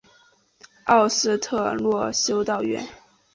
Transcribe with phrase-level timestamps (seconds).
[0.85, 2.83] 奥斯特洛修道院。